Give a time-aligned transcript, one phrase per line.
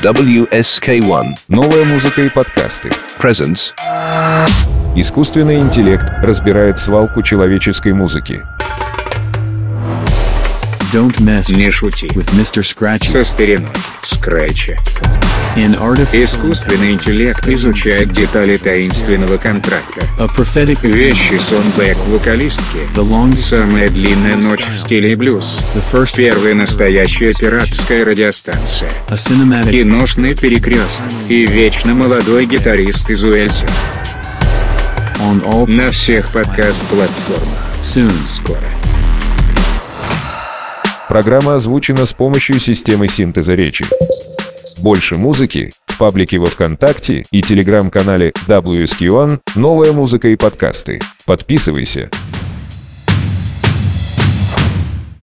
[0.00, 2.88] WSK1 Новая музыка и подкасты.
[3.20, 3.72] presents
[4.94, 8.44] Искусственный интеллект разбирает свалку человеческой музыки.
[10.92, 12.62] Don't mess Не шути with Mr.
[12.62, 13.08] Scratch.
[13.08, 13.68] со стариной
[14.02, 14.78] Скретча.
[16.12, 20.00] Искусственный интеллект изучает детали таинственного контракта.
[20.18, 22.78] a prophetic Вещи сонбэк вокалистки.
[22.94, 25.60] the longest Самая длинная ночь в стиле блюз.
[25.74, 28.88] the first Первая настоящая пиратская радиостанция.
[29.08, 31.08] Киношный перекресток.
[31.28, 33.66] И вечно молодой гитарист из Уэльса.
[35.18, 37.58] all На всех подкаст-платформах.
[38.24, 38.77] Скоро.
[41.08, 43.86] Программа озвучена с помощью системы синтеза речи.
[44.82, 51.00] Больше музыки в паблике во ВКонтакте и телеграм-канале WSQ1 «Новая музыка и подкасты».
[51.24, 52.10] Подписывайся